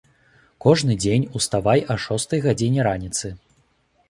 [0.65, 3.27] Кожны дзень уставай а шостай гадзіне раніцы.